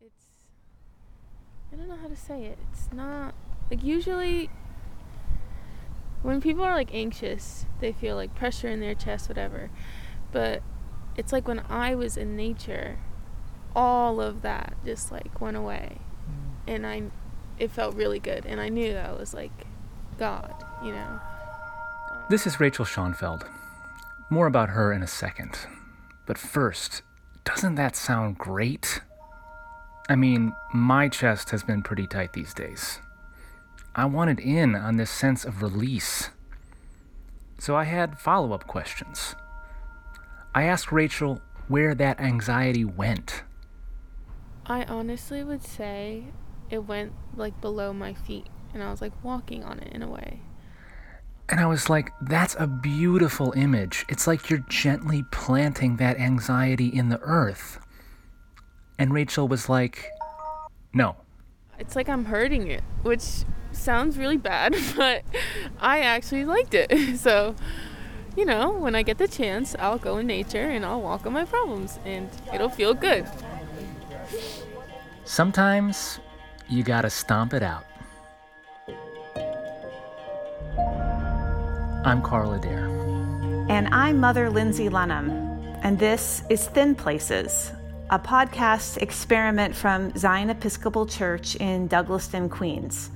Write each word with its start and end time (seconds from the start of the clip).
It's 0.00 0.26
I 1.72 1.76
don't 1.76 1.88
know 1.88 1.96
how 1.96 2.08
to 2.08 2.16
say 2.16 2.44
it. 2.44 2.58
It's 2.72 2.88
not 2.92 3.34
like 3.70 3.82
usually 3.84 4.50
when 6.22 6.40
people 6.40 6.64
are 6.64 6.74
like 6.74 6.94
anxious, 6.94 7.66
they 7.80 7.92
feel 7.92 8.16
like 8.16 8.34
pressure 8.34 8.68
in 8.68 8.80
their 8.80 8.94
chest, 8.94 9.28
whatever. 9.28 9.70
But 10.32 10.62
it's 11.16 11.32
like 11.32 11.46
when 11.48 11.60
I 11.68 11.94
was 11.94 12.16
in 12.16 12.36
nature, 12.36 12.98
all 13.74 14.20
of 14.20 14.42
that 14.42 14.74
just 14.84 15.12
like 15.12 15.40
went 15.40 15.56
away, 15.56 15.98
mm. 16.28 16.72
and 16.72 16.86
I, 16.86 17.02
it 17.58 17.70
felt 17.70 17.94
really 17.94 18.18
good, 18.18 18.46
and 18.46 18.60
I 18.60 18.68
knew 18.68 18.92
that 18.92 19.10
I 19.10 19.12
was 19.12 19.34
like 19.34 19.52
God, 20.18 20.54
you 20.84 20.92
know. 20.92 21.20
This 22.28 22.46
is 22.46 22.60
Rachel 22.60 22.84
Schoenfeld. 22.84 23.44
More 24.28 24.46
about 24.46 24.70
her 24.70 24.92
in 24.92 25.02
a 25.02 25.06
second. 25.06 25.58
But 26.26 26.38
first, 26.38 27.02
doesn't 27.44 27.74
that 27.76 27.96
sound 27.96 28.38
great? 28.38 29.00
I 30.10 30.16
mean, 30.16 30.52
my 30.74 31.08
chest 31.08 31.50
has 31.50 31.62
been 31.62 31.82
pretty 31.82 32.08
tight 32.08 32.32
these 32.32 32.52
days. 32.52 32.98
I 33.94 34.06
wanted 34.06 34.40
in 34.40 34.74
on 34.74 34.96
this 34.96 35.08
sense 35.08 35.44
of 35.44 35.62
release. 35.62 36.30
So 37.60 37.76
I 37.76 37.84
had 37.84 38.18
follow 38.18 38.52
up 38.52 38.66
questions. 38.66 39.36
I 40.52 40.64
asked 40.64 40.90
Rachel 40.90 41.40
where 41.68 41.94
that 41.94 42.18
anxiety 42.18 42.84
went. 42.84 43.44
I 44.66 44.82
honestly 44.82 45.44
would 45.44 45.62
say 45.62 46.24
it 46.70 46.88
went 46.88 47.12
like 47.36 47.60
below 47.60 47.92
my 47.92 48.12
feet, 48.12 48.48
and 48.74 48.82
I 48.82 48.90
was 48.90 49.00
like 49.00 49.12
walking 49.22 49.62
on 49.62 49.78
it 49.78 49.92
in 49.92 50.02
a 50.02 50.08
way. 50.08 50.40
And 51.48 51.60
I 51.60 51.66
was 51.66 51.88
like, 51.88 52.10
that's 52.20 52.56
a 52.58 52.66
beautiful 52.66 53.52
image. 53.52 54.04
It's 54.08 54.26
like 54.26 54.50
you're 54.50 54.64
gently 54.68 55.22
planting 55.30 55.98
that 55.98 56.18
anxiety 56.18 56.88
in 56.88 57.10
the 57.10 57.20
earth. 57.20 57.78
And 59.00 59.14
Rachel 59.14 59.48
was 59.48 59.70
like, 59.70 60.10
no. 60.92 61.16
It's 61.78 61.96
like 61.96 62.10
I'm 62.10 62.26
hurting 62.26 62.66
it, 62.66 62.84
which 63.00 63.22
sounds 63.72 64.18
really 64.18 64.36
bad, 64.36 64.76
but 64.96 65.22
I 65.80 66.00
actually 66.00 66.44
liked 66.44 66.74
it. 66.74 66.92
So, 67.16 67.56
you 68.36 68.44
know, 68.44 68.72
when 68.72 68.94
I 68.94 69.02
get 69.02 69.16
the 69.16 69.26
chance, 69.26 69.74
I'll 69.78 69.96
go 69.96 70.18
in 70.18 70.26
nature 70.26 70.68
and 70.68 70.84
I'll 70.84 71.00
walk 71.00 71.24
on 71.24 71.32
my 71.32 71.46
problems 71.46 71.98
and 72.04 72.28
it'll 72.52 72.68
feel 72.68 72.92
good. 72.92 73.26
Sometimes 75.24 76.20
you 76.68 76.82
gotta 76.82 77.08
stomp 77.08 77.54
it 77.54 77.62
out. 77.62 77.86
I'm 82.04 82.20
Carla 82.20 82.58
Adair. 82.58 82.86
And 83.70 83.88
I'm 83.94 84.20
Mother 84.20 84.50
Lindsay 84.50 84.90
Lunham. 84.90 85.30
And 85.82 85.98
this 85.98 86.42
is 86.50 86.66
Thin 86.68 86.94
Places, 86.94 87.72
a 88.10 88.18
podcast 88.18 88.96
experiment 88.96 89.72
from 89.72 90.12
Zion 90.18 90.50
Episcopal 90.50 91.06
Church 91.06 91.54
in 91.54 91.88
Douglaston, 91.88 92.50
Queens. 92.50 93.08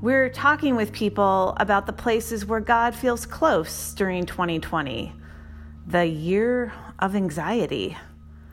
We're 0.00 0.28
talking 0.28 0.76
with 0.76 0.92
people 0.92 1.54
about 1.56 1.86
the 1.86 1.92
places 1.92 2.46
where 2.46 2.60
God 2.60 2.94
feels 2.94 3.26
close 3.26 3.92
during 3.94 4.24
2020, 4.24 5.12
the 5.88 6.06
year 6.06 6.72
of 7.00 7.16
anxiety. 7.16 7.96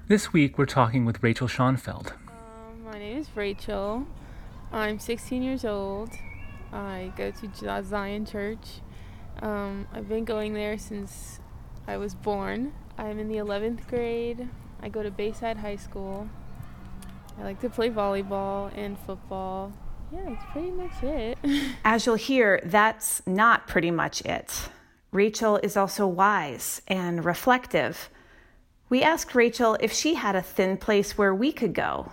This 0.08 0.34
week 0.34 0.58
we're 0.58 0.66
talking 0.66 1.06
with 1.06 1.22
Rachel 1.22 1.48
Schoenfeld. 1.48 2.14
Um, 2.30 2.84
my 2.86 2.98
name 2.98 3.20
is 3.20 3.28
Rachel. 3.36 4.08
I'm 4.72 4.98
16 4.98 5.44
years 5.44 5.64
old. 5.64 6.10
I 6.72 7.14
go 7.16 7.30
to 7.30 7.84
Zion 7.84 8.26
Church. 8.26 8.82
Um, 9.44 9.88
I've 9.94 10.10
been 10.10 10.26
going 10.26 10.56
there 10.56 10.80
since 10.80 11.40
I 11.88 11.98
was 11.98 12.16
born. 12.16 12.74
I'm 12.98 13.20
in 13.20 13.28
the 13.28 13.38
11th 13.38 13.88
grade. 13.88 14.50
I 14.84 14.90
go 14.90 15.02
to 15.02 15.10
Bayside 15.10 15.56
High 15.56 15.78
School. 15.78 16.30
I 17.40 17.44
like 17.44 17.62
to 17.62 17.70
play 17.70 17.90
volleyball 17.90 18.70
and 18.78 19.00
football. 19.00 19.72
Yeah, 20.12 20.26
that's 20.28 20.44
pretty 20.52 20.72
much 20.72 21.02
it. 21.02 21.38
As 21.86 22.06
you'll 22.06 22.16
hear, 22.16 22.60
that's 22.66 23.22
not 23.26 23.66
pretty 23.66 23.92
much 23.92 24.22
it. 24.24 24.68
Rachel 25.14 25.58
is 25.64 25.78
also 25.78 26.06
wise 26.06 26.82
and 26.86 27.24
reflective. 27.24 28.10
We 28.90 29.02
asked 29.02 29.34
Rachel 29.34 29.78
if 29.80 29.94
she 29.94 30.16
had 30.16 30.36
a 30.36 30.42
thin 30.42 30.76
place 30.76 31.18
where 31.18 31.34
we 31.34 31.54
could 31.54 31.74
go, 31.74 32.12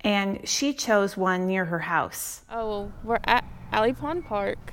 and 0.00 0.46
she 0.46 0.74
chose 0.74 1.16
one 1.16 1.46
near 1.46 1.66
her 1.66 1.78
house. 1.78 2.42
Oh, 2.50 2.68
well, 2.68 2.92
we're 3.04 3.20
at 3.24 3.44
Alley 3.70 3.92
Pond 3.92 4.26
Park. 4.26 4.72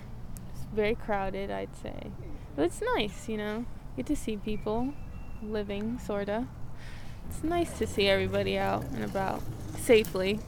It's 0.52 0.66
very 0.74 0.96
crowded, 0.96 1.52
I'd 1.52 1.76
say. 1.78 2.12
But 2.56 2.66
it's 2.66 2.82
nice, 2.96 3.30
you 3.30 3.38
know. 3.38 3.66
Get 3.96 4.08
to 4.08 4.16
see 4.16 4.36
people 4.36 4.96
living, 5.44 6.00
sorta. 6.00 6.48
It's 7.30 7.44
nice 7.44 7.78
to 7.80 7.88
see 7.88 8.08
everybody 8.08 8.58
out 8.58 8.84
and 8.94 9.04
about 9.04 9.42
safely. 9.78 10.40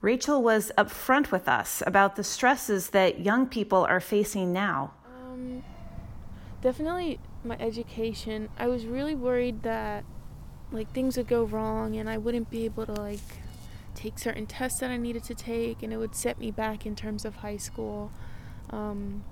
Rachel 0.00 0.42
was 0.42 0.70
upfront 0.78 1.30
with 1.30 1.48
us 1.48 1.82
about 1.86 2.16
the 2.16 2.24
stresses 2.24 2.90
that 2.90 3.20
young 3.20 3.46
people 3.46 3.84
are 3.84 4.00
facing 4.00 4.52
now. 4.52 4.92
Um, 5.06 5.64
definitely 6.60 7.18
my 7.42 7.56
education. 7.58 8.48
I 8.58 8.66
was 8.66 8.86
really 8.86 9.14
worried 9.14 9.62
that 9.62 10.04
like 10.70 10.92
things 10.92 11.16
would 11.16 11.28
go 11.28 11.44
wrong 11.44 11.96
and 11.96 12.08
I 12.10 12.18
wouldn't 12.18 12.50
be 12.50 12.64
able 12.64 12.86
to 12.86 12.92
like 12.92 13.20
take 13.94 14.18
certain 14.18 14.46
tests 14.46 14.80
that 14.80 14.90
I 14.90 14.96
needed 14.96 15.24
to 15.24 15.34
take 15.34 15.82
and 15.82 15.92
it 15.92 15.96
would 15.96 16.14
set 16.14 16.38
me 16.38 16.50
back 16.50 16.84
in 16.86 16.94
terms 16.94 17.24
of 17.24 17.36
high 17.36 17.56
school. 17.56 18.12
Um, 18.70 19.24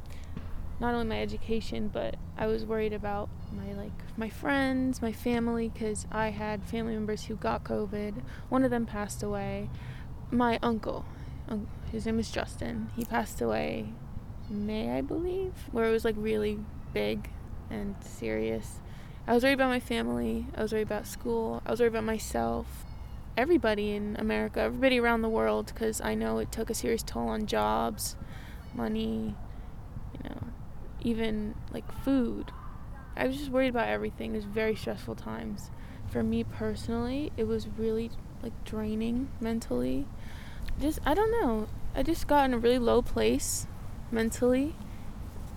not 0.81 0.95
only 0.95 1.07
my 1.07 1.21
education, 1.21 1.89
but 1.93 2.17
I 2.37 2.47
was 2.47 2.65
worried 2.65 2.93
about 2.93 3.29
my 3.53 3.73
like 3.73 3.93
my 4.17 4.29
friends, 4.29 5.01
my 5.01 5.12
family 5.12 5.71
cuz 5.71 6.07
I 6.11 6.31
had 6.31 6.65
family 6.65 6.95
members 6.95 7.25
who 7.25 7.37
got 7.37 7.65
COVID. 7.65 8.23
One 8.49 8.65
of 8.65 8.71
them 8.71 8.87
passed 8.87 9.23
away. 9.23 9.71
My 10.31 10.59
uncle, 10.62 11.05
his 11.93 12.07
name 12.07 12.19
is 12.19 12.31
Justin, 12.31 12.91
he 12.97 13.05
passed 13.05 13.41
away 13.41 13.93
May, 14.51 14.91
I 14.91 15.01
believe, 15.01 15.53
where 15.73 15.87
it 15.87 15.91
was 15.91 16.05
like 16.05 16.17
really 16.19 16.59
big 16.93 17.31
and 17.71 17.95
serious. 18.01 18.81
I 19.27 19.33
was 19.33 19.43
worried 19.43 19.55
about 19.55 19.69
my 19.69 19.81
family, 19.81 20.47
I 20.55 20.62
was 20.62 20.73
worried 20.73 20.83
about 20.83 21.06
school, 21.06 21.62
I 21.65 21.71
was 21.71 21.81
worried 21.81 21.93
about 21.93 22.05
myself, 22.05 22.85
everybody 23.37 23.95
in 23.95 24.17
America, 24.19 24.61
everybody 24.61 25.01
around 25.01 25.23
the 25.23 25.31
world, 25.31 25.73
because 25.73 26.01
I 26.01 26.15
know 26.15 26.39
it 26.39 26.53
took 26.53 26.69
a 26.69 26.75
serious 26.75 27.03
toll 27.03 27.29
on 27.29 27.47
jobs, 27.47 28.17
money, 28.75 29.35
even 31.05 31.55
like 31.73 31.91
food. 32.03 32.51
I 33.17 33.27
was 33.27 33.37
just 33.37 33.51
worried 33.51 33.69
about 33.69 33.89
everything. 33.89 34.33
It 34.33 34.37
was 34.37 34.45
very 34.45 34.75
stressful 34.75 35.15
times. 35.15 35.71
For 36.11 36.23
me 36.23 36.43
personally, 36.43 37.33
it 37.37 37.47
was 37.47 37.69
really 37.69 38.11
like 38.43 38.53
draining 38.65 39.29
mentally. 39.41 40.07
Just 40.81 40.99
I 41.07 41.15
don't 41.15 41.31
know. 41.31 41.69
I 41.95 42.03
just 42.03 42.27
got 42.27 42.47
in 42.47 42.55
a 42.55 42.59
really 42.59 42.79
low 42.79 43.03
place 43.03 43.67
mentally. 44.11 44.75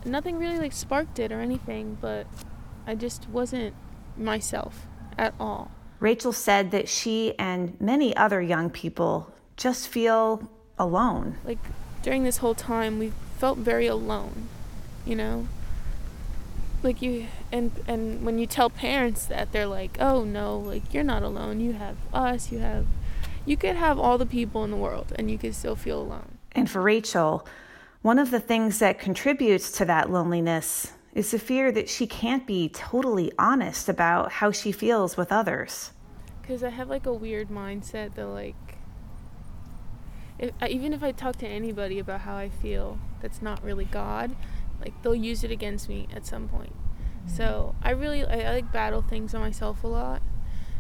Nothing 0.06 0.38
really 0.38 0.60
like 0.60 0.74
sparked 0.74 1.18
it 1.20 1.32
or 1.32 1.40
anything, 1.40 1.98
but 2.00 2.28
I 2.86 2.96
just 2.96 3.28
wasn't 3.30 3.74
myself 4.16 4.88
at 5.18 5.34
all. 5.40 5.72
Rachel 6.00 6.32
said 6.32 6.72
that 6.72 6.88
she 6.88 7.34
and 7.40 7.80
many 7.82 8.16
other 8.16 8.42
young 8.42 8.70
people 8.70 9.34
just 9.56 9.88
feel 9.88 10.50
alone. 10.78 11.38
Like 11.44 11.58
during 12.04 12.24
this 12.24 12.38
whole 12.38 12.54
time, 12.54 13.00
we 13.00 13.12
felt 13.38 13.58
very 13.58 13.88
alone, 13.88 14.48
you 15.08 15.16
know? 15.16 15.48
like 16.84 17.02
you 17.02 17.28
and 17.52 17.72
and 17.88 18.24
when 18.24 18.38
you 18.38 18.46
tell 18.46 18.70
parents 18.70 19.26
that 19.26 19.52
they're 19.52 19.68
like 19.68 19.98
oh 20.00 20.24
no 20.24 20.58
like 20.60 20.94
you're 20.94 21.04
not 21.04 21.24
alone. 21.24 21.60
You 21.60 21.74
have 21.74 21.98
us. 22.14 22.52
You 22.52 22.60
have 22.60 22.86
you 23.46 23.58
could 23.58 23.76
have 23.76 23.98
all 23.98 24.18
the 24.18 24.26
people 24.26 24.64
in 24.64 24.72
the 24.72 24.78
world 24.78 25.14
and 25.16 25.32
you 25.32 25.38
could 25.38 25.56
still 25.56 25.76
feel 25.76 26.00
alone. 26.00 26.38
And 26.54 26.70
for 26.70 26.82
rachel 26.82 27.48
one 28.02 28.20
of 28.20 28.32
the 28.32 28.40
things 28.40 28.80
that 28.80 29.00
contributes 29.00 29.72
to 29.72 29.86
that 29.86 30.10
loneliness 30.10 30.94
is 31.14 31.32
the 31.32 31.40
fear 31.40 31.72
that 31.72 31.90
she 31.90 32.06
can't 32.06 32.46
be 32.46 32.70
totally 32.70 33.32
honest 33.40 33.90
about 33.90 34.32
how 34.34 34.52
she 34.52 34.72
feels 34.72 35.18
with 35.18 35.32
others. 35.32 35.92
Because 36.42 36.64
i 36.64 36.70
have 36.70 36.90
like 36.90 37.06
a 37.06 37.14
weird 37.14 37.50
mindset 37.50 38.14
that 38.16 38.28
like 38.28 38.56
if, 40.38 40.52
even 40.70 40.94
if 40.94 41.04
i 41.04 41.12
talk 41.12 41.36
to 41.38 41.48
anybody 41.48 41.98
about 41.98 42.22
how 42.22 42.38
i 42.38 42.50
feel 42.50 43.00
that's 43.22 43.42
not 43.42 43.64
really 43.64 43.86
god 43.86 44.36
like 44.80 45.02
they'll 45.02 45.16
use 45.16 45.44
it 45.44 45.52
against 45.52 45.90
me 45.90 46.08
at 46.14 46.26
some 46.26 46.48
point. 46.48 46.74
Mm-hmm. 46.74 47.36
So 47.36 47.76
I 47.82 47.92
really 47.92 48.26
I, 48.26 48.42
I 48.42 48.56
like 48.56 48.72
battle 48.72 49.02
things 49.02 49.34
on 49.34 49.42
myself 49.42 49.84
a 49.84 49.88
lot, 49.88 50.22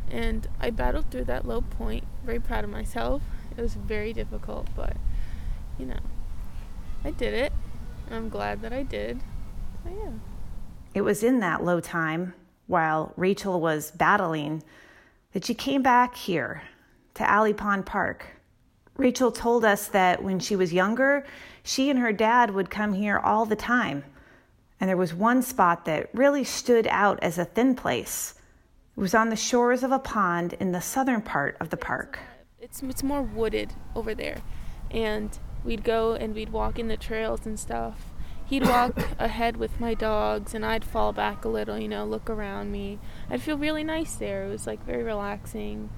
and 0.09 0.47
I 0.59 0.69
battled 0.69 1.11
through 1.11 1.25
that 1.25 1.47
low 1.47 1.61
point. 1.61 2.05
Very 2.23 2.39
proud 2.39 2.63
of 2.63 2.69
myself. 2.69 3.21
It 3.55 3.61
was 3.61 3.73
very 3.73 4.13
difficult, 4.13 4.67
but 4.75 4.97
you 5.77 5.85
know, 5.85 5.99
I 7.03 7.11
did 7.11 7.33
it. 7.33 7.53
And 8.07 8.15
I'm 8.15 8.29
glad 8.29 8.61
that 8.61 8.73
I 8.73 8.83
did. 8.83 9.19
So 9.83 9.89
yeah. 9.89 10.11
It 10.93 11.01
was 11.01 11.23
in 11.23 11.39
that 11.39 11.63
low 11.63 11.79
time 11.79 12.33
while 12.67 13.13
Rachel 13.15 13.59
was 13.59 13.91
battling 13.91 14.63
that 15.33 15.45
she 15.45 15.53
came 15.53 15.81
back 15.83 16.15
here 16.15 16.63
to 17.15 17.29
Alley 17.29 17.53
Pond 17.53 17.85
Park 17.85 18.36
Rachel 18.97 19.31
told 19.31 19.63
us 19.63 19.87
that 19.87 20.23
when 20.23 20.39
she 20.39 20.55
was 20.55 20.73
younger, 20.73 21.25
she 21.63 21.89
and 21.89 21.99
her 21.99 22.11
dad 22.11 22.51
would 22.51 22.69
come 22.69 22.93
here 22.93 23.19
all 23.19 23.45
the 23.45 23.55
time. 23.55 24.03
And 24.79 24.89
there 24.89 24.97
was 24.97 25.13
one 25.13 25.41
spot 25.41 25.85
that 25.85 26.09
really 26.13 26.43
stood 26.43 26.87
out 26.87 27.19
as 27.21 27.37
a 27.37 27.45
thin 27.45 27.75
place. 27.75 28.33
It 28.95 28.99
was 28.99 29.13
on 29.13 29.29
the 29.29 29.35
shores 29.35 29.83
of 29.83 29.91
a 29.91 29.99
pond 29.99 30.53
in 30.53 30.71
the 30.71 30.81
southern 30.81 31.21
part 31.21 31.57
of 31.59 31.69
the 31.69 31.77
park. 31.77 32.19
It's 32.59 32.81
it's 32.81 33.03
more 33.03 33.21
wooded 33.21 33.73
over 33.95 34.15
there, 34.15 34.41
and 34.89 35.37
we'd 35.63 35.83
go 35.83 36.13
and 36.13 36.33
we'd 36.33 36.49
walk 36.49 36.79
in 36.79 36.87
the 36.87 36.97
trails 36.97 37.45
and 37.45 37.59
stuff. 37.59 38.11
He'd 38.45 38.63
walk 38.67 38.97
ahead 39.19 39.57
with 39.57 39.79
my 39.79 39.93
dogs, 39.93 40.55
and 40.55 40.65
I'd 40.65 40.83
fall 40.83 41.13
back 41.13 41.45
a 41.45 41.49
little, 41.49 41.77
you 41.77 41.87
know, 41.87 42.05
look 42.05 42.29
around 42.29 42.71
me. 42.71 42.97
I'd 43.29 43.41
feel 43.41 43.57
really 43.57 43.83
nice 43.83 44.15
there. 44.15 44.45
It 44.45 44.49
was 44.49 44.65
like 44.65 44.83
very 44.83 45.03
relaxing. 45.03 45.89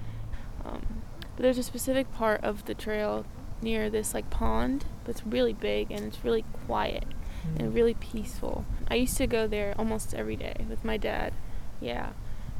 Um, 0.65 1.03
but 1.39 1.43
there's 1.43 1.57
a 1.57 1.63
specific 1.63 2.11
part 2.11 2.43
of 2.43 2.65
the 2.65 2.73
trail 2.73 3.25
near 3.61 3.89
this 3.89 4.13
like 4.13 4.29
pond 4.29 4.83
that's 5.05 5.25
really 5.25 5.53
big 5.53 5.89
and 5.89 6.01
it's 6.01 6.21
really 6.21 6.43
quiet 6.65 7.05
mm. 7.47 7.59
and 7.59 7.73
really 7.73 7.93
peaceful. 7.93 8.65
I 8.89 8.95
used 8.95 9.15
to 9.15 9.25
go 9.25 9.47
there 9.47 9.73
almost 9.79 10.13
every 10.13 10.35
day 10.35 10.65
with 10.67 10.83
my 10.83 10.97
dad. 10.97 11.31
Yeah. 11.79 12.09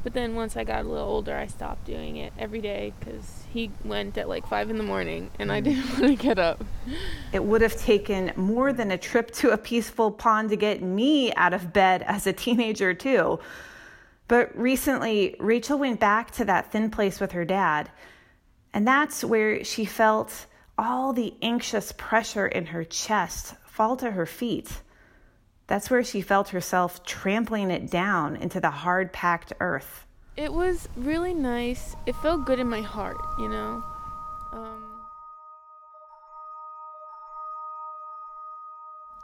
But 0.02 0.14
then 0.14 0.34
once 0.34 0.56
I 0.56 0.64
got 0.64 0.86
a 0.86 0.88
little 0.88 1.06
older, 1.06 1.36
I 1.36 1.46
stopped 1.46 1.84
doing 1.84 2.16
it 2.16 2.32
every 2.38 2.62
day 2.62 2.94
because 2.98 3.44
he 3.52 3.70
went 3.84 4.16
at 4.16 4.30
like 4.30 4.46
five 4.46 4.70
in 4.70 4.78
the 4.78 4.82
morning 4.82 5.30
and 5.38 5.52
I 5.52 5.60
mm. 5.60 5.64
didn't 5.64 5.90
want 6.00 6.06
to 6.06 6.14
get 6.14 6.38
up. 6.38 6.64
It 7.34 7.44
would 7.44 7.60
have 7.60 7.76
taken 7.76 8.32
more 8.34 8.72
than 8.72 8.90
a 8.92 8.96
trip 8.96 9.30
to 9.32 9.50
a 9.50 9.58
peaceful 9.58 10.10
pond 10.10 10.48
to 10.48 10.56
get 10.56 10.80
me 10.80 11.34
out 11.34 11.52
of 11.52 11.74
bed 11.74 12.02
as 12.06 12.26
a 12.26 12.32
teenager, 12.32 12.94
too. 12.94 13.40
But 14.26 14.56
recently, 14.58 15.36
Rachel 15.38 15.76
went 15.76 16.00
back 16.00 16.30
to 16.30 16.46
that 16.46 16.72
thin 16.72 16.90
place 16.90 17.20
with 17.20 17.32
her 17.32 17.44
dad, 17.44 17.90
and 18.72 18.86
that's 18.86 19.24
where 19.24 19.64
she 19.64 19.84
felt 19.84 20.46
all 20.78 21.12
the 21.12 21.34
anxious 21.42 21.92
pressure 21.92 22.46
in 22.46 22.66
her 22.66 22.84
chest 22.84 23.54
fall 23.66 23.96
to 23.96 24.12
her 24.12 24.26
feet. 24.26 24.82
That's 25.66 25.90
where 25.90 26.02
she 26.02 26.20
felt 26.20 26.48
herself 26.48 27.04
trampling 27.04 27.70
it 27.70 27.90
down 27.90 28.36
into 28.36 28.60
the 28.60 28.70
hard 28.70 29.12
packed 29.12 29.52
earth. 29.60 30.06
It 30.36 30.52
was 30.52 30.88
really 30.96 31.34
nice. 31.34 31.94
It 32.06 32.16
felt 32.16 32.46
good 32.46 32.58
in 32.58 32.68
my 32.68 32.80
heart, 32.80 33.18
you 33.38 33.48
know? 33.48 33.82
Um... 34.52 34.86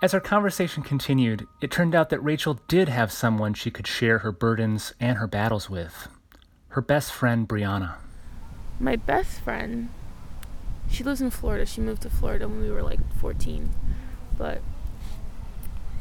As 0.02 0.12
our 0.12 0.20
conversation 0.20 0.82
continued, 0.82 1.48
it 1.60 1.70
turned 1.70 1.94
out 1.94 2.10
that 2.10 2.20
Rachel 2.20 2.60
did 2.68 2.88
have 2.88 3.10
someone 3.10 3.54
she 3.54 3.70
could 3.70 3.86
share 3.86 4.18
her 4.18 4.30
burdens 4.30 4.92
and 5.00 5.16
her 5.18 5.26
battles 5.26 5.70
with 5.70 6.08
her 6.68 6.82
best 6.82 7.10
friend, 7.10 7.48
Brianna. 7.48 7.94
My 8.78 8.96
best 8.96 9.40
friend 9.40 9.88
she 10.90 11.04
lives 11.04 11.20
in 11.20 11.30
Florida. 11.30 11.66
She 11.66 11.80
moved 11.80 12.02
to 12.02 12.10
Florida 12.10 12.48
when 12.48 12.60
we 12.60 12.70
were 12.70 12.82
like 12.82 13.00
14. 13.20 13.70
But 14.36 14.62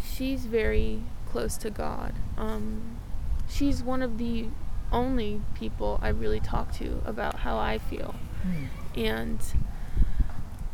she's 0.03 0.45
very 0.45 1.03
close 1.29 1.57
to 1.57 1.69
God. 1.69 2.13
Um, 2.37 2.97
she's 3.49 3.81
one 3.83 4.01
of 4.01 4.17
the 4.17 4.47
only 4.91 5.41
people 5.55 5.99
I 6.01 6.09
really 6.09 6.39
talk 6.39 6.73
to 6.75 7.01
about 7.05 7.39
how 7.39 7.57
I 7.57 7.77
feel. 7.77 8.15
Mm. 8.45 8.67
And 8.97 9.39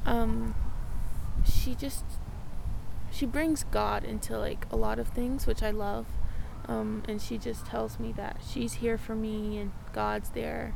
um, 0.05 0.55
she 1.45 1.75
just 1.75 2.03
she 3.11 3.25
brings 3.25 3.63
God 3.63 4.03
into 4.03 4.37
like 4.37 4.65
a 4.71 4.75
lot 4.75 4.99
of 4.99 5.09
things, 5.09 5.45
which 5.47 5.63
I 5.63 5.71
love. 5.71 6.05
Um, 6.67 7.03
and 7.07 7.21
she 7.21 7.37
just 7.37 7.65
tells 7.65 7.99
me 7.99 8.11
that 8.13 8.37
she's 8.47 8.73
here 8.73 8.97
for 8.97 9.15
me 9.15 9.57
and 9.57 9.71
God's 9.93 10.29
there. 10.29 10.75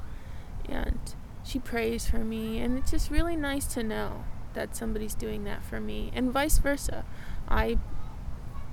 And 0.69 1.15
she 1.45 1.59
prays 1.59 2.07
for 2.07 2.19
me 2.19 2.59
and 2.59 2.77
it's 2.77 2.91
just 2.91 3.11
really 3.11 3.35
nice 3.35 3.65
to 3.67 3.83
know 3.83 4.25
that 4.53 4.75
somebody's 4.75 5.13
doing 5.13 5.43
that 5.43 5.63
for 5.63 5.79
me 5.79 6.11
and 6.13 6.31
vice 6.31 6.57
versa. 6.57 7.05
I 7.47 7.77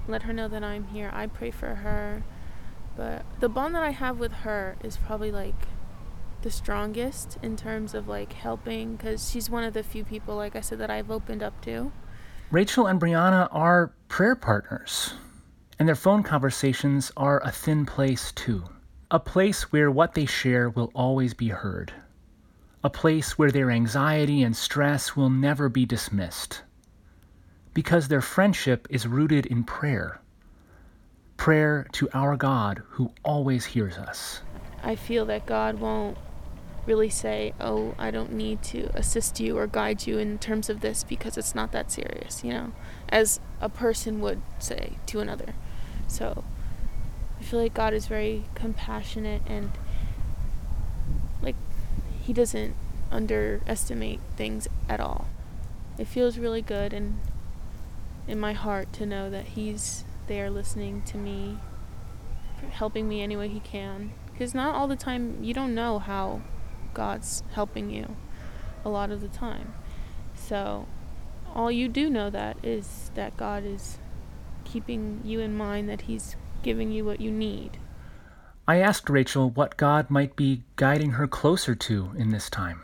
let 0.08 0.22
her 0.22 0.32
know 0.32 0.48
that 0.48 0.64
i'm 0.64 0.88
here. 0.88 1.10
I 1.12 1.26
pray 1.26 1.50
for 1.50 1.76
her 1.76 2.24
but 2.96 3.24
the 3.40 3.48
bond 3.48 3.74
that 3.74 3.82
i 3.82 3.90
have 3.90 4.18
with 4.18 4.32
her 4.32 4.76
is 4.82 4.96
probably 4.96 5.30
like 5.30 5.68
the 6.42 6.50
strongest 6.50 7.38
in 7.42 7.56
terms 7.56 7.94
of 7.94 8.08
like 8.08 8.32
helping 8.32 8.96
because 8.96 9.30
she's 9.30 9.48
one 9.48 9.64
of 9.64 9.74
the 9.74 9.82
few 9.82 10.04
people 10.04 10.34
like 10.34 10.56
i 10.56 10.60
said 10.60 10.78
that 10.78 10.90
i've 10.90 11.10
opened 11.10 11.42
up 11.42 11.60
to. 11.62 11.92
Rachel 12.50 12.86
and 12.86 13.00
brianna 13.00 13.48
are 13.50 13.92
prayer 14.08 14.34
partners 14.34 15.14
and 15.78 15.86
their 15.86 15.94
phone 15.94 16.22
conversations 16.22 17.12
are 17.16 17.40
a 17.44 17.50
thin 17.50 17.86
place 17.86 18.32
too 18.32 18.64
a 19.12 19.20
place 19.20 19.70
where 19.70 19.90
what 19.90 20.14
they 20.14 20.24
share 20.24 20.70
will 20.70 20.90
always 20.94 21.34
be 21.34 21.48
heard 21.48 21.92
a 22.84 22.90
place 22.90 23.38
where 23.38 23.52
their 23.52 23.70
anxiety 23.70 24.42
and 24.42 24.56
stress 24.56 25.14
will 25.14 25.30
never 25.30 25.68
be 25.68 25.86
dismissed. 25.86 26.62
Because 27.74 28.08
their 28.08 28.20
friendship 28.20 28.88
is 28.90 29.06
rooted 29.06 29.46
in 29.46 29.62
prayer. 29.62 30.20
Prayer 31.36 31.86
to 31.92 32.08
our 32.12 32.36
God 32.36 32.82
who 32.88 33.12
always 33.24 33.64
hears 33.64 33.96
us. 33.96 34.42
I 34.82 34.96
feel 34.96 35.24
that 35.26 35.46
God 35.46 35.78
won't 35.78 36.18
really 36.84 37.08
say, 37.08 37.54
Oh, 37.60 37.94
I 37.98 38.10
don't 38.10 38.32
need 38.32 38.62
to 38.64 38.90
assist 38.96 39.38
you 39.38 39.56
or 39.56 39.68
guide 39.68 40.06
you 40.06 40.18
in 40.18 40.38
terms 40.38 40.68
of 40.68 40.80
this 40.80 41.04
because 41.04 41.38
it's 41.38 41.54
not 41.54 41.70
that 41.70 41.92
serious, 41.92 42.42
you 42.42 42.50
know, 42.50 42.72
as 43.08 43.38
a 43.60 43.68
person 43.68 44.20
would 44.20 44.42
say 44.58 44.94
to 45.06 45.20
another. 45.20 45.54
So 46.08 46.42
I 47.42 47.44
feel 47.44 47.60
like 47.60 47.74
God 47.74 47.92
is 47.92 48.06
very 48.06 48.44
compassionate 48.54 49.42
and 49.48 49.72
like 51.42 51.56
he 52.22 52.32
doesn't 52.32 52.76
underestimate 53.10 54.20
things 54.36 54.68
at 54.88 55.00
all. 55.00 55.26
It 55.98 56.06
feels 56.06 56.38
really 56.38 56.62
good 56.62 56.92
and 56.92 57.18
in 58.28 58.38
my 58.38 58.52
heart 58.52 58.92
to 58.92 59.06
know 59.06 59.28
that 59.28 59.48
he's 59.48 60.04
there 60.28 60.50
listening 60.50 61.02
to 61.02 61.18
me, 61.18 61.58
helping 62.70 63.08
me 63.08 63.22
any 63.22 63.36
way 63.36 63.48
he 63.48 63.58
can. 63.58 64.12
Because 64.30 64.54
not 64.54 64.76
all 64.76 64.86
the 64.86 64.94
time, 64.94 65.42
you 65.42 65.52
don't 65.52 65.74
know 65.74 65.98
how 65.98 66.42
God's 66.94 67.42
helping 67.54 67.90
you 67.90 68.14
a 68.84 68.88
lot 68.88 69.10
of 69.10 69.20
the 69.20 69.26
time. 69.26 69.74
So, 70.36 70.86
all 71.52 71.72
you 71.72 71.88
do 71.88 72.08
know 72.08 72.30
that 72.30 72.56
is 72.62 73.10
that 73.16 73.36
God 73.36 73.64
is 73.64 73.98
keeping 74.64 75.22
you 75.24 75.40
in 75.40 75.56
mind, 75.56 75.88
that 75.88 76.02
He's 76.02 76.36
giving 76.62 76.90
you 76.90 77.04
what 77.04 77.20
you 77.20 77.30
need. 77.30 77.78
I 78.66 78.76
asked 78.78 79.10
Rachel 79.10 79.50
what 79.50 79.76
God 79.76 80.08
might 80.08 80.36
be 80.36 80.62
guiding 80.76 81.12
her 81.12 81.26
closer 81.26 81.74
to 81.74 82.10
in 82.16 82.30
this 82.30 82.48
time. 82.48 82.80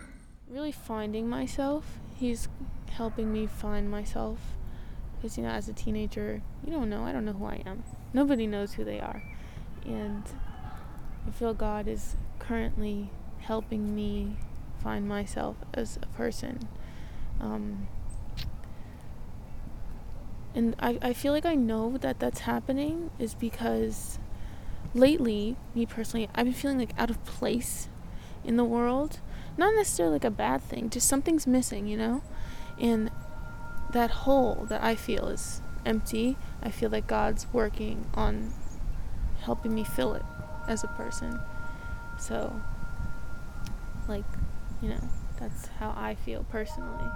Really 0.49 0.73
finding 0.73 1.29
myself. 1.29 1.99
He's 2.17 2.49
helping 2.91 3.33
me 3.33 3.47
find 3.47 3.91
myself. 3.91 4.39
Because, 5.17 5.37
you 5.37 5.45
know, 5.45 5.51
as 5.51 5.69
a 5.69 5.73
teenager, 5.73 6.43
you 6.65 6.73
don't 6.73 6.91
know. 6.91 7.05
I 7.05 7.13
don't 7.13 7.25
know 7.25 7.33
who 7.33 7.47
I 7.47 7.63
am. 7.65 7.85
Nobody 8.13 8.47
knows 8.47 8.75
who 8.75 8.85
they 8.85 9.01
are. 9.01 9.23
And 9.85 10.25
I 11.27 11.31
feel 11.31 11.55
God 11.55 11.87
is 11.87 12.17
currently 12.39 13.11
helping 13.41 13.95
me 13.95 14.37
find 14.83 15.09
myself 15.09 15.57
as 15.75 15.99
a 16.03 16.07
person. 16.07 16.69
Um, 17.41 17.89
and 20.55 20.75
I, 20.79 20.99
I 21.03 21.13
feel 21.13 21.33
like 21.33 21.47
I 21.47 21.55
know 21.55 21.99
that 21.99 22.19
that's 22.19 22.41
happening 22.41 23.11
is 23.19 23.35
because 23.35 24.19
lately, 24.95 25.57
me 25.75 25.87
personally, 25.87 26.29
I've 26.35 26.47
been 26.47 26.55
feeling 26.55 26.79
like 26.79 26.99
out 26.99 27.11
of 27.11 27.25
place 27.25 27.89
in 28.45 28.57
the 28.57 28.65
world. 28.65 29.21
Not 29.57 29.75
necessarily 29.75 30.15
like 30.15 30.25
a 30.25 30.31
bad 30.31 30.63
thing, 30.63 30.89
just 30.91 31.09
something's 31.09 31.47
missing, 31.47 31.87
you 31.87 31.97
know? 31.97 32.23
And 32.81 33.11
that 33.93 34.11
hole 34.11 34.67
that 34.69 34.83
I 34.83 34.95
feel 34.95 35.29
is 35.29 35.61
empty. 35.85 36.37
I 36.63 36.71
feel 36.71 36.91
like 36.91 37.07
God's 37.07 37.47
working 37.53 38.07
on 38.15 38.53
helping 39.43 39.75
me 39.75 39.85
fill 39.85 40.15
it 40.15 40.23
as 40.67 40.85
a 40.85 40.89
person. 40.89 41.41
So, 42.19 42.61
like, 44.07 44.25
you 44.83 44.91
know, 44.91 45.09
that's 45.39 45.69
how 45.79 45.91
I 45.97 46.15
feel 46.15 46.45
personally. 46.45 47.11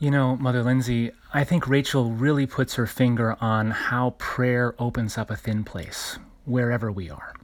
You 0.00 0.12
know, 0.12 0.36
Mother 0.36 0.62
Lindsay, 0.62 1.10
I 1.34 1.42
think 1.42 1.66
Rachel 1.66 2.12
really 2.12 2.46
puts 2.46 2.74
her 2.74 2.86
finger 2.86 3.36
on 3.40 3.72
how 3.72 4.10
prayer 4.18 4.76
opens 4.78 5.18
up 5.18 5.28
a 5.28 5.34
thin 5.34 5.64
place, 5.64 6.20
wherever 6.44 6.92
we 6.92 7.10
are. 7.10 7.34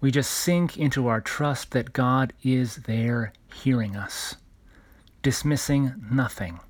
We 0.00 0.10
just 0.10 0.30
sink 0.30 0.78
into 0.78 1.08
our 1.08 1.20
trust 1.20 1.72
that 1.72 1.92
God 1.92 2.32
is 2.42 2.76
there 2.76 3.34
hearing 3.52 3.94
us, 3.94 4.36
dismissing 5.20 5.92
nothing, 6.10 6.60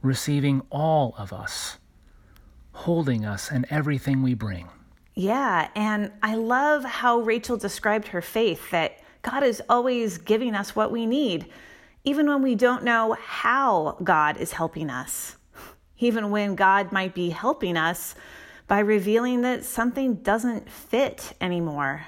receiving 0.00 0.62
all 0.70 1.14
of 1.18 1.30
us, 1.30 1.76
holding 2.72 3.26
us 3.26 3.50
and 3.50 3.66
everything 3.68 4.22
we 4.22 4.32
bring. 4.32 4.70
Yeah, 5.14 5.68
and 5.74 6.12
I 6.22 6.36
love 6.36 6.82
how 6.82 7.18
Rachel 7.18 7.58
described 7.58 8.08
her 8.08 8.22
faith 8.22 8.70
that 8.70 9.00
God 9.20 9.42
is 9.42 9.62
always 9.68 10.16
giving 10.16 10.54
us 10.54 10.74
what 10.74 10.90
we 10.90 11.04
need 11.04 11.50
even 12.08 12.26
when 12.26 12.40
we 12.40 12.54
don't 12.54 12.84
know 12.84 13.14
how 13.22 13.98
God 14.02 14.38
is 14.38 14.52
helping 14.52 14.88
us, 14.88 15.36
even 15.98 16.30
when 16.30 16.54
God 16.54 16.90
might 16.90 17.12
be 17.12 17.28
helping 17.28 17.76
us 17.76 18.14
by 18.66 18.78
revealing 18.78 19.42
that 19.42 19.62
something 19.62 20.14
doesn't 20.14 20.70
fit 20.70 21.34
anymore. 21.38 22.06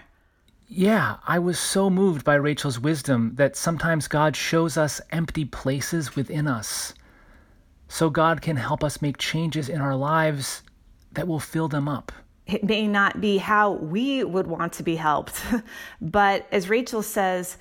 Yeah, 0.69 1.17
I 1.27 1.39
was 1.39 1.59
so 1.59 1.91
moved 1.91 2.25
by 2.25 2.37
Rachel's 2.37 2.81
wisdom 2.81 3.33
that 3.35 3.57
sometimes 3.57 4.09
God 4.09 4.35
shows 4.35 4.79
us 4.79 5.03
empty 5.11 5.45
places 5.45 6.17
within 6.17 6.47
us 6.47 6.95
so 7.89 8.09
God 8.09 8.41
can 8.41 8.57
help 8.57 8.83
us 8.83 9.03
make 9.03 9.19
changes 9.19 9.69
in 9.69 9.83
our 9.83 9.97
lives 9.97 10.63
that 11.13 11.29
will 11.29 11.41
fill 11.41 11.69
them 11.69 11.89
up. 11.89 12.11
It 12.47 12.65
may 12.65 12.89
not 12.89 13.21
be 13.21 13.37
how 13.37 13.73
we 13.73 14.25
would 14.25 14.47
want 14.47 14.73
to 14.75 14.83
be 14.83 14.97
helped, 14.97 15.43
but 16.01 16.47
as 16.51 16.71
Rachel 16.71 17.03
says, 17.03 17.59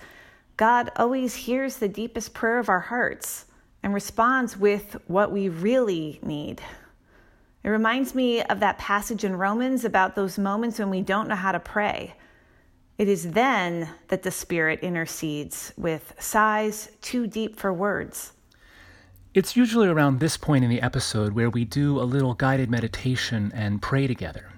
God 0.59 0.91
always 0.97 1.35
hears 1.35 1.77
the 1.77 1.87
deepest 1.87 2.33
prayer 2.33 2.59
of 2.59 2.67
our 2.67 2.81
hearts 2.81 3.45
and 3.81 3.93
responds 3.93 4.57
with 4.57 4.97
what 5.07 5.31
we 5.31 5.47
really 5.47 6.19
need. 6.21 6.61
It 7.63 7.69
reminds 7.69 8.13
me 8.13 8.43
of 8.43 8.59
that 8.59 8.77
passage 8.77 9.23
in 9.23 9.37
Romans 9.37 9.85
about 9.85 10.15
those 10.15 10.37
moments 10.37 10.77
when 10.77 10.89
we 10.89 10.99
don't 10.99 11.29
know 11.29 11.35
how 11.35 11.53
to 11.53 11.61
pray. 11.61 12.13
It 12.97 13.07
is 13.07 13.31
then 13.31 13.87
that 14.09 14.23
the 14.23 14.31
Spirit 14.31 14.81
intercedes 14.81 15.71
with 15.77 16.13
sighs 16.19 16.89
too 17.01 17.25
deep 17.25 17.55
for 17.55 17.71
words. 17.71 18.33
It's 19.33 19.55
usually 19.55 19.87
around 19.87 20.19
this 20.19 20.35
point 20.35 20.65
in 20.65 20.69
the 20.69 20.81
episode 20.81 21.31
where 21.31 21.49
we 21.49 21.63
do 21.63 22.01
a 22.01 22.03
little 22.03 22.33
guided 22.33 22.69
meditation 22.69 23.53
and 23.55 23.81
pray 23.81 24.07
together. 24.07 24.51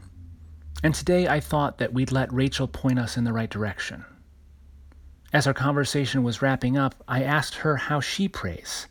And 0.82 0.96
today 0.96 1.28
I 1.28 1.40
thought 1.40 1.78
that 1.78 1.94
we'd 1.94 2.12
let 2.12 2.34
Rachel 2.34 2.68
point 2.68 2.98
us 2.98 3.18
in 3.18 3.24
the 3.24 3.34
right 3.34 3.52
direction. 3.52 4.04
As 5.34 5.48
our 5.48 5.54
conversation 5.54 6.24
was 6.24 6.42
wrapping 6.42 6.78
up, 6.78 6.96
I 7.08 7.24
asked 7.24 7.56
her 7.56 7.78
how 7.78 8.02
she 8.02 8.28
prays 8.28 8.88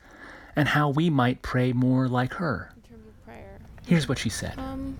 and 0.56 0.68
how 0.68 0.88
we 0.88 1.10
might 1.10 1.42
pray 1.42 1.72
more 1.72 2.08
like 2.08 2.34
her. 2.34 2.72
In 2.76 2.82
terms 2.82 3.06
of 3.06 3.24
prayer. 3.24 3.58
Here's 3.86 4.08
what 4.08 4.18
she 4.18 4.30
said. 4.30 4.58
Um, 4.58 4.96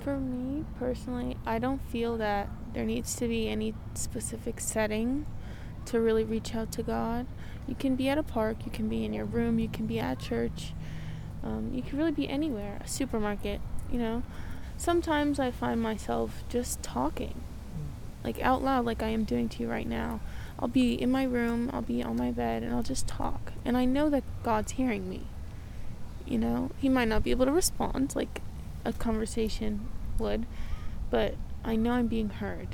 for 0.00 0.18
me 0.18 0.64
personally, 0.78 1.36
I 1.46 1.58
don't 1.58 1.80
feel 1.90 2.16
that 2.16 2.48
there 2.74 2.84
needs 2.84 3.14
to 3.16 3.28
be 3.28 3.48
any 3.48 3.74
specific 3.94 4.60
setting 4.60 5.26
to 5.86 6.00
really 6.00 6.24
reach 6.24 6.54
out 6.54 6.72
to 6.72 6.82
God. 6.82 7.26
You 7.68 7.76
can 7.76 7.94
be 7.94 8.08
at 8.08 8.18
a 8.18 8.22
park, 8.22 8.58
you 8.64 8.72
can 8.72 8.88
be 8.88 9.04
in 9.04 9.12
your 9.12 9.24
room, 9.24 9.58
you 9.58 9.68
can 9.68 9.86
be 9.86 10.00
at 10.00 10.18
church, 10.18 10.72
um, 11.42 11.70
you 11.72 11.82
can 11.82 11.98
really 11.98 12.12
be 12.12 12.28
anywhere, 12.28 12.80
a 12.84 12.88
supermarket, 12.88 13.60
you 13.90 13.98
know. 13.98 14.22
Sometimes 14.76 15.38
I 15.38 15.50
find 15.50 15.80
myself 15.80 16.42
just 16.48 16.82
talking, 16.82 17.40
like 18.26 18.42
out 18.42 18.62
loud, 18.62 18.84
like 18.84 19.04
I 19.04 19.08
am 19.08 19.22
doing 19.22 19.48
to 19.50 19.62
you 19.62 19.70
right 19.70 19.86
now. 19.86 20.20
I'll 20.58 20.68
be 20.68 20.94
in 20.94 21.10
my 21.12 21.22
room, 21.22 21.70
I'll 21.72 21.80
be 21.80 22.02
on 22.02 22.16
my 22.16 22.32
bed, 22.32 22.64
and 22.64 22.74
I'll 22.74 22.82
just 22.82 23.06
talk. 23.06 23.52
And 23.64 23.76
I 23.76 23.84
know 23.84 24.10
that 24.10 24.24
God's 24.42 24.72
hearing 24.72 25.08
me. 25.08 25.22
You 26.26 26.38
know, 26.38 26.72
He 26.78 26.88
might 26.88 27.06
not 27.06 27.22
be 27.22 27.30
able 27.30 27.46
to 27.46 27.52
respond 27.52 28.16
like 28.16 28.42
a 28.84 28.92
conversation 28.92 29.88
would, 30.18 30.44
but 31.08 31.36
I 31.64 31.76
know 31.76 31.92
I'm 31.92 32.08
being 32.08 32.30
heard. 32.30 32.68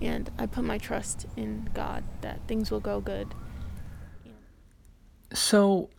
And 0.00 0.30
I 0.38 0.46
put 0.46 0.64
my 0.64 0.78
trust 0.78 1.26
in 1.36 1.68
God 1.74 2.02
that 2.22 2.40
things 2.48 2.70
will 2.70 2.80
go 2.80 3.00
good. 3.00 3.34
So, 5.34 5.90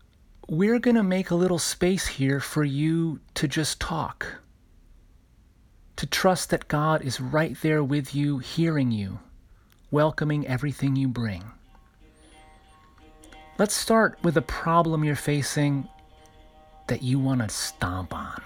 we're 0.50 0.80
going 0.80 0.96
to 0.96 1.04
make 1.04 1.30
a 1.30 1.36
little 1.36 1.60
space 1.60 2.08
here 2.08 2.40
for 2.40 2.64
you 2.64 3.20
to 3.36 3.48
just 3.48 3.80
talk. 3.80 4.42
To 5.98 6.06
trust 6.06 6.50
that 6.50 6.68
God 6.68 7.04
is 7.04 7.22
right 7.22 7.56
there 7.62 7.84
with 7.84 8.14
you, 8.14 8.40
hearing 8.40 8.92
you, 8.92 9.20
welcoming 9.92 10.46
everything 10.46 10.96
you 10.96 11.08
bring. 11.08 11.44
Let's 13.58 13.74
start 13.74 14.20
with 14.22 14.36
a 14.36 14.42
problem 14.42 15.06
you're 15.06 15.16
facing 15.16 15.88
that 16.88 17.02
you 17.02 17.18
want 17.18 17.42
to 17.42 17.50
stomp 17.50 18.14
on. 18.14 18.42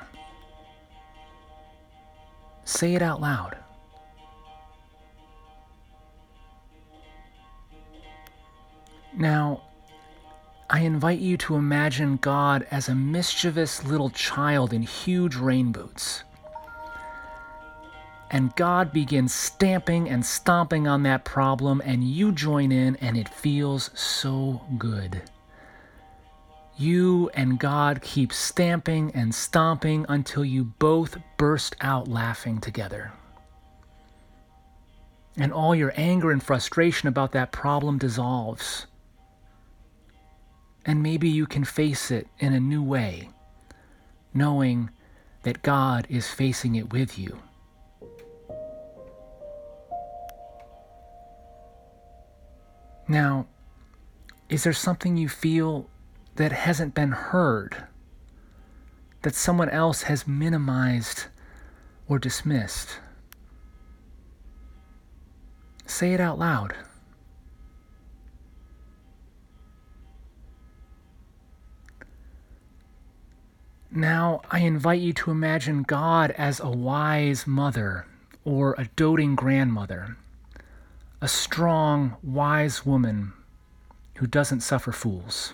Say 2.65 2.93
it 2.93 3.01
out 3.01 3.19
loud. 3.19 3.57
Now, 9.17 9.63
I 10.69 10.81
invite 10.81 11.17
you 11.17 11.35
to 11.37 11.55
imagine 11.55 12.17
God 12.17 12.67
as 12.69 12.87
a 12.87 12.95
mischievous 12.95 13.83
little 13.83 14.11
child 14.11 14.71
in 14.71 14.83
huge 14.83 15.35
rain 15.35 15.71
boots. 15.71 16.23
And 18.31 18.55
God 18.55 18.93
begins 18.93 19.33
stamping 19.33 20.09
and 20.09 20.25
stomping 20.25 20.87
on 20.87 21.03
that 21.03 21.25
problem, 21.25 21.81
and 21.83 22.03
you 22.03 22.31
join 22.31 22.71
in, 22.71 22.95
and 22.97 23.17
it 23.17 23.27
feels 23.27 23.89
so 23.93 24.61
good. 24.77 25.21
You 26.77 27.29
and 27.33 27.59
God 27.59 28.01
keep 28.01 28.31
stamping 28.31 29.11
and 29.13 29.33
stomping 29.33 30.05
until 30.07 30.45
you 30.45 30.63
both 30.63 31.17
burst 31.37 31.75
out 31.81 32.07
laughing 32.07 32.59
together. 32.59 33.11
And 35.35 35.51
all 35.51 35.73
your 35.73 35.93
anger 35.95 36.31
and 36.31 36.41
frustration 36.41 37.07
about 37.07 37.31
that 37.31 37.51
problem 37.51 37.97
dissolves 37.97 38.85
and 40.85 41.03
maybe 41.03 41.29
you 41.29 41.45
can 41.45 41.63
face 41.63 42.09
it 42.09 42.27
in 42.39 42.53
a 42.53 42.59
new 42.59 42.81
way, 42.81 43.29
knowing 44.33 44.89
that 45.43 45.61
God 45.61 46.07
is 46.09 46.27
facing 46.27 46.75
it 46.75 46.91
with 46.91 47.17
you. 47.17 47.39
Now, 53.09 53.47
is 54.49 54.63
there 54.63 54.71
something 54.71 55.17
you 55.17 55.27
feel 55.27 55.89
that 56.35 56.51
hasn't 56.51 56.93
been 56.93 57.11
heard, 57.11 57.87
that 59.23 59.33
someone 59.33 59.69
else 59.69 60.03
has 60.03 60.27
minimized 60.27 61.25
or 62.07 62.19
dismissed? 62.19 62.99
Say 65.87 66.13
it 66.13 66.19
out 66.19 66.37
loud. 66.37 66.75
Now, 73.91 74.41
I 74.51 74.59
invite 74.59 75.01
you 75.01 75.13
to 75.13 75.31
imagine 75.31 75.81
God 75.81 76.29
as 76.37 76.59
a 76.59 76.69
wise 76.69 77.47
mother 77.47 78.05
or 78.45 78.75
a 78.77 78.87
doting 78.95 79.33
grandmother, 79.33 80.15
a 81.21 81.27
strong, 81.27 82.15
wise 82.23 82.85
woman 82.85 83.33
who 84.15 84.27
doesn't 84.27 84.61
suffer 84.61 84.91
fools. 84.91 85.53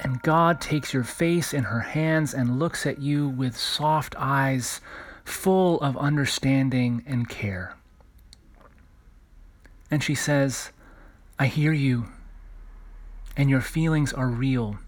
And 0.00 0.22
God 0.22 0.60
takes 0.60 0.92
your 0.92 1.04
face 1.04 1.54
in 1.54 1.64
her 1.64 1.80
hands 1.80 2.34
and 2.34 2.58
looks 2.58 2.84
at 2.84 3.00
you 3.00 3.28
with 3.28 3.56
soft 3.56 4.14
eyes 4.18 4.80
full 5.24 5.80
of 5.80 5.96
understanding 5.96 7.02
and 7.06 7.28
care. 7.28 7.76
And 9.90 10.02
she 10.02 10.14
says, 10.14 10.70
I 11.38 11.46
hear 11.46 11.72
you, 11.72 12.06
and 13.36 13.48
your 13.48 13.60
feelings 13.60 14.12
are 14.12 14.28
real 14.28 14.78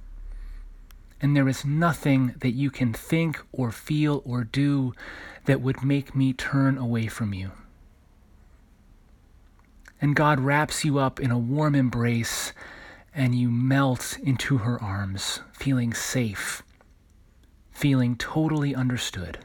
and 1.20 1.34
there 1.34 1.48
is 1.48 1.64
nothing 1.64 2.34
that 2.40 2.50
you 2.50 2.70
can 2.70 2.92
think 2.92 3.40
or 3.52 3.72
feel 3.72 4.22
or 4.24 4.44
do 4.44 4.92
that 5.46 5.60
would 5.60 5.82
make 5.82 6.14
me 6.14 6.32
turn 6.32 6.76
away 6.76 7.06
from 7.06 7.32
you. 7.32 7.52
And 10.00 10.14
God 10.14 10.40
wraps 10.40 10.84
you 10.84 10.98
up 10.98 11.20
in 11.20 11.30
a 11.30 11.38
warm 11.38 11.74
embrace, 11.74 12.52
and 13.14 13.34
you 13.34 13.50
melt 13.50 14.18
into 14.22 14.58
her 14.58 14.82
arms, 14.82 15.40
feeling 15.52 15.94
safe, 15.94 16.62
feeling 17.72 18.16
totally 18.16 18.74
understood. 18.74 19.38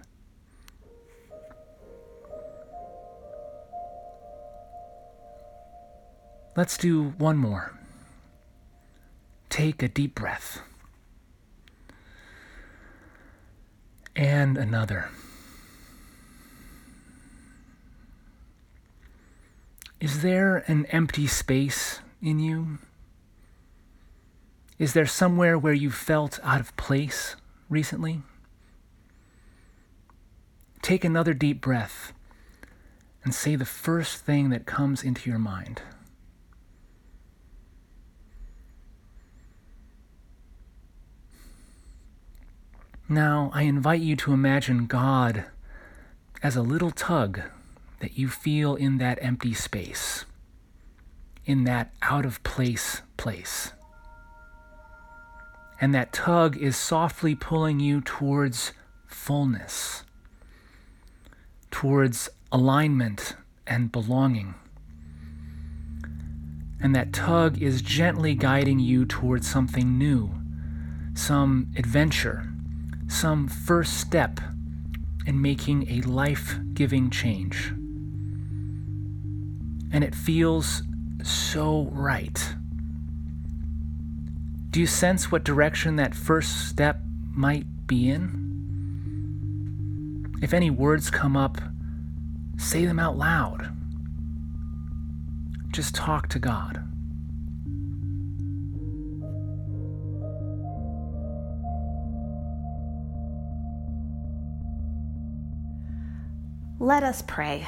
Let's 6.57 6.77
do 6.77 7.13
one 7.17 7.37
more. 7.37 7.73
Take 9.49 9.81
a 9.81 9.87
deep 9.87 10.15
breath. 10.15 10.61
and 14.15 14.57
another. 14.57 15.09
Is 20.01 20.23
there 20.23 20.63
an 20.65 20.87
empty 20.87 21.27
space 21.27 21.99
in 22.23 22.39
you? 22.39 22.79
Is 24.79 24.93
there 24.93 25.05
somewhere 25.05 25.59
where 25.59 25.75
you 25.75 25.91
felt 25.91 26.39
out 26.41 26.59
of 26.59 26.75
place 26.75 27.35
recently? 27.69 28.23
Take 30.81 31.05
another 31.05 31.35
deep 31.35 31.61
breath 31.61 32.13
and 33.23 33.31
say 33.31 33.55
the 33.55 33.63
first 33.63 34.25
thing 34.25 34.49
that 34.49 34.65
comes 34.65 35.03
into 35.03 35.29
your 35.29 35.37
mind. 35.37 35.83
Now, 43.07 43.51
I 43.53 43.63
invite 43.63 44.01
you 44.01 44.15
to 44.15 44.33
imagine 44.33 44.87
God 44.87 45.45
as 46.41 46.55
a 46.55 46.63
little 46.63 46.89
tug 46.89 47.41
that 48.01 48.17
you 48.17 48.27
feel 48.27 48.75
in 48.75 48.97
that 48.97 49.17
empty 49.21 49.53
space, 49.53 50.25
in 51.45 51.63
that 51.63 51.93
out 52.01 52.25
of 52.25 52.43
place 52.43 53.01
place. 53.17 53.71
And 55.79 55.95
that 55.95 56.13
tug 56.13 56.57
is 56.57 56.75
softly 56.75 57.33
pulling 57.33 57.79
you 57.79 58.01
towards 58.01 58.73
fullness, 59.07 60.03
towards 61.71 62.29
alignment 62.51 63.35
and 63.65 63.91
belonging. 63.91 64.53
And 66.79 66.95
that 66.95 67.13
tug 67.13 67.61
is 67.61 67.81
gently 67.81 68.35
guiding 68.35 68.79
you 68.79 69.05
towards 69.05 69.49
something 69.49 69.97
new, 69.97 70.31
some 71.15 71.71
adventure 71.77 72.51
some 73.11 73.47
first 73.47 73.99
step 73.99 74.39
in 75.27 75.41
making 75.41 75.87
a 75.89 76.01
life 76.07 76.57
giving 76.73 77.09
change. 77.09 77.73
And 79.91 80.03
it 80.03 80.15
feels 80.15 80.83
so 81.23 81.89
right. 81.91 82.55
Do 84.71 84.79
you 84.79 84.87
sense 84.87 85.31
what 85.31 85.43
direction 85.43 85.97
that 85.97 86.15
first 86.15 86.69
step 86.69 87.01
might 87.35 87.65
be 87.87 88.09
in? 88.09 88.41
If 90.41 90.53
any 90.53 90.69
words 90.69 91.09
come 91.09 91.35
up, 91.35 91.59
say 92.57 92.85
them 92.85 92.99
out 92.99 93.17
loud. 93.17 93.69
Just 95.71 95.93
talk 95.93 96.29
to 96.29 96.39
God. 96.39 96.83
Let 106.79 107.03
us 107.03 107.21
pray. 107.21 107.67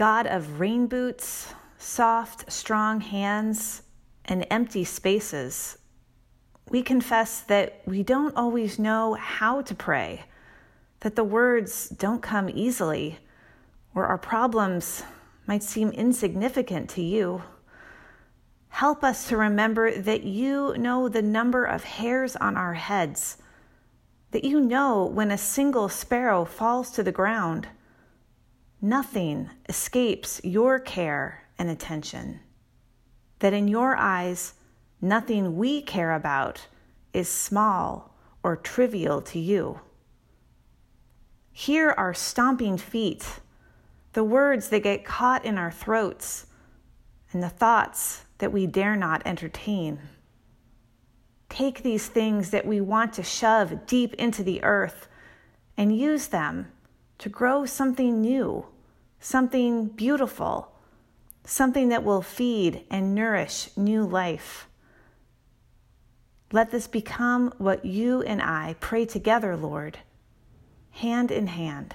God 0.00 0.26
of 0.26 0.60
rain 0.60 0.86
boots, 0.86 1.52
soft, 1.76 2.50
strong 2.50 3.02
hands, 3.02 3.82
and 4.24 4.46
empty 4.50 4.82
spaces, 4.82 5.76
we 6.70 6.82
confess 6.82 7.42
that 7.42 7.82
we 7.84 8.02
don't 8.02 8.34
always 8.34 8.78
know 8.78 9.12
how 9.12 9.60
to 9.60 9.74
pray, 9.74 10.24
that 11.00 11.16
the 11.16 11.22
words 11.22 11.90
don't 11.90 12.22
come 12.22 12.48
easily, 12.48 13.18
or 13.94 14.06
our 14.06 14.16
problems 14.16 15.02
might 15.46 15.62
seem 15.62 15.90
insignificant 15.90 16.88
to 16.88 17.02
you. 17.02 17.42
Help 18.70 19.04
us 19.04 19.28
to 19.28 19.36
remember 19.36 20.00
that 20.00 20.22
you 20.22 20.74
know 20.78 21.10
the 21.10 21.20
number 21.20 21.66
of 21.66 21.84
hairs 21.84 22.36
on 22.36 22.56
our 22.56 22.72
heads 22.72 23.36
that 24.30 24.44
you 24.44 24.60
know 24.60 25.04
when 25.04 25.30
a 25.30 25.36
single 25.36 25.90
sparrow 25.90 26.46
falls 26.46 26.90
to 26.92 27.02
the 27.02 27.12
ground, 27.12 27.68
nothing 28.80 29.50
escapes 29.68 30.40
your 30.42 30.78
care 30.78 31.44
and 31.58 31.68
attention. 31.68 32.40
That 33.40 33.52
in 33.52 33.68
your 33.68 33.96
eyes, 33.96 34.54
nothing 35.00 35.56
we 35.56 35.82
care 35.82 36.14
about 36.14 36.66
is 37.12 37.28
small 37.28 38.14
or 38.42 38.56
trivial 38.56 39.20
to 39.22 39.38
you. 39.38 39.80
Hear 41.52 41.90
our 41.90 42.14
stomping 42.14 42.78
feet, 42.78 43.40
the 44.12 44.24
words 44.24 44.68
that 44.68 44.82
get 44.82 45.04
caught 45.04 45.44
in 45.44 45.58
our 45.58 45.70
throats, 45.70 46.46
and 47.32 47.42
the 47.42 47.48
thoughts 47.48 48.24
that 48.38 48.52
we 48.52 48.66
dare 48.66 48.96
not 48.96 49.22
entertain 49.24 50.00
take 51.50 51.82
these 51.82 52.06
things 52.06 52.50
that 52.50 52.64
we 52.64 52.80
want 52.80 53.12
to 53.12 53.22
shove 53.22 53.86
deep 53.86 54.14
into 54.14 54.42
the 54.42 54.62
earth 54.62 55.08
and 55.76 55.94
use 55.94 56.28
them 56.28 56.70
to 57.20 57.28
grow 57.28 57.66
something 57.66 58.22
new, 58.22 58.64
something 59.20 59.88
beautiful, 59.88 60.72
something 61.44 61.90
that 61.90 62.02
will 62.02 62.22
feed 62.22 62.82
and 62.90 63.14
nourish 63.14 63.68
new 63.76 64.04
life. 64.04 64.66
Let 66.50 66.70
this 66.70 66.86
become 66.86 67.52
what 67.58 67.84
you 67.84 68.22
and 68.22 68.40
I 68.40 68.74
pray 68.80 69.04
together, 69.04 69.54
Lord, 69.54 69.98
hand 70.92 71.30
in 71.30 71.46
hand. 71.46 71.94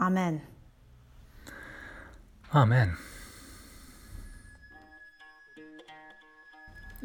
Amen. 0.00 0.42
Amen. 2.54 2.96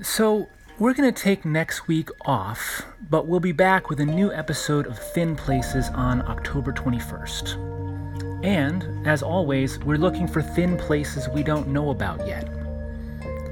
So, 0.04 0.48
we're 0.82 0.94
going 0.96 1.14
to 1.14 1.22
take 1.22 1.46
next 1.46 1.88
week 1.88 2.10
off, 2.26 2.82
but 3.08 3.28
we'll 3.28 3.40
be 3.40 3.52
back 3.52 3.92
with 3.92 4.00
a 4.00 4.06
new 4.06 4.34
episode 4.34 4.88
of 4.88 4.98
Thin 4.98 5.36
Places 5.36 5.90
on 5.90 6.28
October 6.28 6.72
21st. 6.72 8.44
And, 8.44 9.08
as 9.08 9.22
always, 9.22 9.78
we're 9.78 10.00
looking 10.00 10.28
for 10.28 10.42
thin 10.42 10.76
places 10.78 11.30
we 11.30 11.44
don't 11.44 11.68
know 11.68 11.92
about 11.92 12.26
yet. 12.26 12.50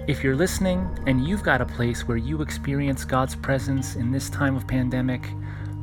If 0.08 0.24
you're 0.24 0.36
listening 0.36 0.90
and 1.06 1.24
you've 1.24 1.44
got 1.44 1.62
a 1.62 1.68
place 1.68 2.08
where 2.08 2.18
you 2.18 2.42
experience 2.42 3.06
God's 3.06 3.36
presence 3.36 3.96
in 3.96 4.12
this 4.12 4.32
time 4.32 4.56
of 4.56 4.66
pandemic, 4.66 5.30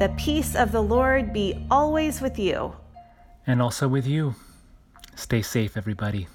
The 0.00 0.08
peace 0.16 0.56
of 0.56 0.72
the 0.72 0.80
Lord 0.80 1.30
be 1.30 1.66
always 1.70 2.22
with 2.22 2.38
you. 2.38 2.72
And 3.46 3.60
also 3.60 3.86
with 3.86 4.06
you. 4.06 4.34
Stay 5.14 5.42
safe, 5.42 5.76
everybody. 5.76 6.26